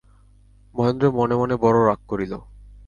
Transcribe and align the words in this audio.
মহেন্দ্র 0.75 1.05
মনে 1.11 1.35
মনে 1.35 1.55
বড়ো 1.63 1.81
রাগ 1.87 1.99
করিল। 2.07 2.33